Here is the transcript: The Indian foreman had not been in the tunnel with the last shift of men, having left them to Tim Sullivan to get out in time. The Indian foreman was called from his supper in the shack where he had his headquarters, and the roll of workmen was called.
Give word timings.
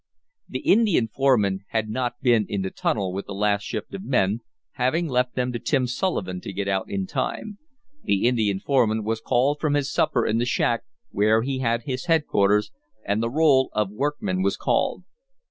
The 0.49 0.61
Indian 0.61 1.09
foreman 1.09 1.59
had 1.67 1.87
not 1.87 2.21
been 2.23 2.47
in 2.49 2.63
the 2.63 2.71
tunnel 2.71 3.13
with 3.13 3.27
the 3.27 3.35
last 3.35 3.61
shift 3.61 3.93
of 3.93 4.03
men, 4.03 4.39
having 4.71 5.07
left 5.07 5.35
them 5.35 5.51
to 5.51 5.59
Tim 5.59 5.85
Sullivan 5.85 6.41
to 6.41 6.51
get 6.51 6.67
out 6.67 6.89
in 6.89 7.05
time. 7.05 7.59
The 8.03 8.27
Indian 8.27 8.59
foreman 8.59 9.03
was 9.03 9.21
called 9.21 9.59
from 9.59 9.75
his 9.75 9.91
supper 9.91 10.25
in 10.25 10.39
the 10.39 10.45
shack 10.45 10.81
where 11.11 11.43
he 11.43 11.59
had 11.59 11.83
his 11.83 12.05
headquarters, 12.05 12.71
and 13.05 13.21
the 13.21 13.29
roll 13.29 13.69
of 13.73 13.91
workmen 13.91 14.41
was 14.41 14.57
called. 14.57 15.03